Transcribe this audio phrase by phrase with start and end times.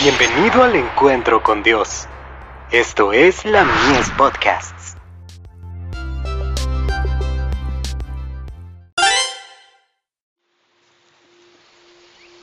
[0.00, 2.06] Bienvenido al encuentro con Dios.
[2.70, 4.94] Esto es la Mies Podcasts.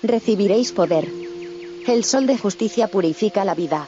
[0.03, 1.07] Recibiréis poder.
[1.87, 3.87] El sol de justicia purifica la vida.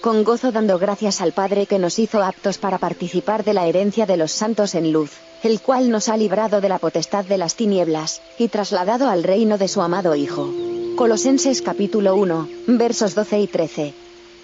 [0.00, 4.06] Con gozo dando gracias al Padre que nos hizo aptos para participar de la herencia
[4.06, 7.56] de los santos en luz, el cual nos ha librado de la potestad de las
[7.56, 10.69] tinieblas, y trasladado al reino de su amado Hijo.
[11.00, 13.94] Colosenses capítulo 1, versos 12 y 13.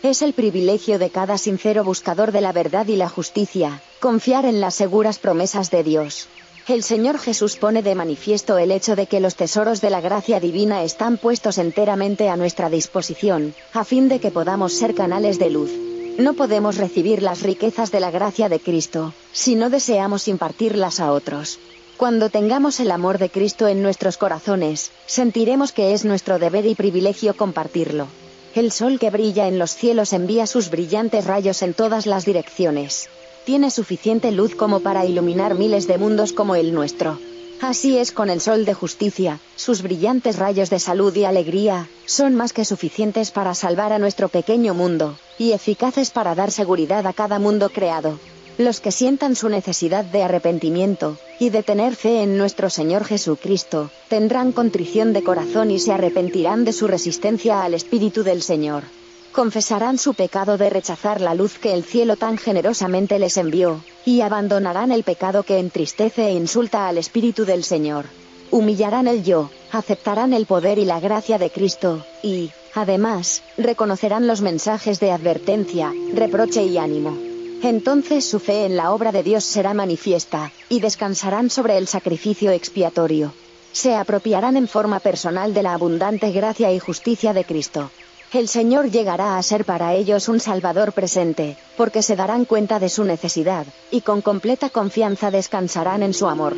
[0.03, 4.63] Es el privilegio de cada sincero buscador de la verdad y la justicia, confiar en
[4.63, 6.29] las seguras promesas de Dios.
[6.67, 10.41] El Señor Jesús pone de manifiesto el hecho de que los tesoros de la gracia
[10.41, 15.51] divina están puestos enteramente a nuestra disposición, a fin de que podamos ser canales de
[15.51, 15.73] luz.
[16.17, 21.13] No podemos recibir las riquezas de la gracia de Cristo, si no deseamos impartirlas a
[21.13, 21.59] otros.
[21.97, 26.75] Cuando tengamos el amor de Cristo en nuestros corazones, sentiremos que es nuestro deber y
[26.75, 28.07] privilegio compartirlo.
[28.55, 33.09] El sol que brilla en los cielos envía sus brillantes rayos en todas las direcciones.
[33.47, 37.19] Tiene suficiente luz como para iluminar miles de mundos como el nuestro.
[37.63, 42.35] Así es con el sol de justicia, sus brillantes rayos de salud y alegría, son
[42.35, 47.15] más que suficientes para salvar a nuestro pequeño mundo, y eficaces para dar seguridad a
[47.15, 48.19] cada mundo creado.
[48.59, 53.91] Los que sientan su necesidad de arrepentimiento, y de tener fe en nuestro Señor Jesucristo,
[54.09, 58.85] tendrán contrición de corazón y se arrepentirán de su resistencia al Espíritu del Señor.
[59.33, 64.23] Confesarán su pecado de rechazar la luz que el cielo tan generosamente les envió, y
[64.23, 68.07] abandonarán el pecado que entristece e insulta al Espíritu del Señor.
[68.51, 74.41] Humillarán el yo, aceptarán el poder y la gracia de Cristo, y, además, reconocerán los
[74.41, 77.26] mensajes de advertencia, reproche y ánimo.
[77.63, 82.51] Entonces su fe en la obra de Dios será manifiesta, y descansarán sobre el sacrificio
[82.51, 83.33] expiatorio.
[83.73, 87.91] Se apropiarán en forma personal de la abundante gracia y justicia de Cristo.
[88.33, 92.89] El Señor llegará a ser para ellos un Salvador presente, porque se darán cuenta de
[92.89, 96.55] su necesidad, y con completa confianza descansarán en su amor.